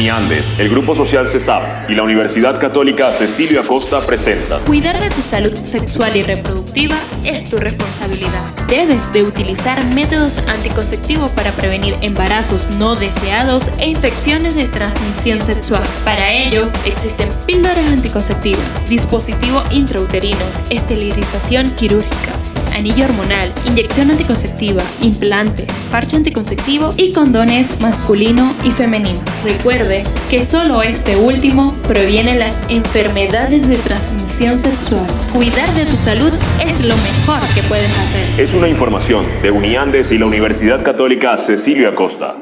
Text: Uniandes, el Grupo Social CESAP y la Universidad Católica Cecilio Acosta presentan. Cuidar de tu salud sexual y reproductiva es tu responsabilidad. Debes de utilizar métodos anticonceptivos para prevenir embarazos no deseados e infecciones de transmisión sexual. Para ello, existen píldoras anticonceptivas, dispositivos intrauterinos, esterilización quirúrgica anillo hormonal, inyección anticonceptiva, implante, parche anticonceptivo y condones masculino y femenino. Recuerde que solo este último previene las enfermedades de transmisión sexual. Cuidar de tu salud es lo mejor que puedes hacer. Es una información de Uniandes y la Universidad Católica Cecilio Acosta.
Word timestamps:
Uniandes, 0.00 0.54
el 0.58 0.70
Grupo 0.70 0.94
Social 0.94 1.26
CESAP 1.26 1.90
y 1.90 1.94
la 1.94 2.02
Universidad 2.02 2.58
Católica 2.58 3.12
Cecilio 3.12 3.60
Acosta 3.60 4.00
presentan. 4.00 4.62
Cuidar 4.64 4.98
de 4.98 5.10
tu 5.10 5.20
salud 5.20 5.52
sexual 5.64 6.16
y 6.16 6.22
reproductiva 6.22 6.96
es 7.22 7.44
tu 7.44 7.58
responsabilidad. 7.58 8.42
Debes 8.66 9.12
de 9.12 9.24
utilizar 9.24 9.84
métodos 9.92 10.38
anticonceptivos 10.48 11.28
para 11.32 11.52
prevenir 11.52 11.96
embarazos 12.00 12.70
no 12.78 12.96
deseados 12.96 13.70
e 13.76 13.90
infecciones 13.90 14.54
de 14.54 14.68
transmisión 14.68 15.42
sexual. 15.42 15.82
Para 16.02 16.32
ello, 16.32 16.70
existen 16.86 17.28
píldoras 17.44 17.84
anticonceptivas, 17.84 18.88
dispositivos 18.88 19.62
intrauterinos, 19.70 20.60
esterilización 20.70 21.72
quirúrgica 21.72 22.39
anillo 22.72 23.04
hormonal, 23.04 23.52
inyección 23.66 24.10
anticonceptiva, 24.10 24.82
implante, 25.02 25.66
parche 25.90 26.16
anticonceptivo 26.16 26.94
y 26.96 27.12
condones 27.12 27.80
masculino 27.80 28.52
y 28.64 28.70
femenino. 28.70 29.20
Recuerde 29.44 30.04
que 30.30 30.44
solo 30.44 30.82
este 30.82 31.16
último 31.16 31.72
previene 31.86 32.36
las 32.36 32.62
enfermedades 32.68 33.68
de 33.68 33.76
transmisión 33.76 34.58
sexual. 34.58 35.06
Cuidar 35.32 35.72
de 35.74 35.84
tu 35.86 35.96
salud 35.96 36.32
es 36.60 36.84
lo 36.84 36.96
mejor 36.96 37.40
que 37.54 37.62
puedes 37.62 37.90
hacer. 37.98 38.40
Es 38.40 38.54
una 38.54 38.68
información 38.68 39.24
de 39.42 39.50
Uniandes 39.50 40.12
y 40.12 40.18
la 40.18 40.26
Universidad 40.26 40.82
Católica 40.82 41.36
Cecilio 41.38 41.88
Acosta. 41.88 42.36